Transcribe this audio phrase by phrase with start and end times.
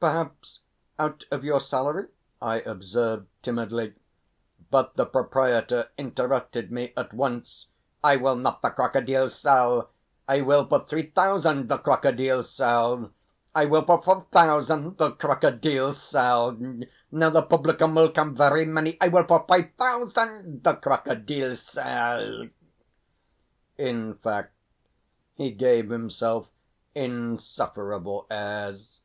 [0.00, 0.60] "Perhaps
[0.98, 2.08] out of your salary...."
[2.42, 3.94] I observed timidly,
[4.70, 7.68] but the proprietor interrupted me at once.
[8.04, 9.88] "I will not the crocodile sell;
[10.28, 13.12] I will for three thousand the crocodile sell!
[13.54, 16.54] I will for four thousand the crocodile sell!
[17.10, 18.98] Now the publicum will come very many.
[19.00, 22.46] I will for five thousand the crocodile sell!"
[23.78, 24.52] In fact
[25.32, 26.46] he gave himself
[26.94, 29.00] insufferable airs.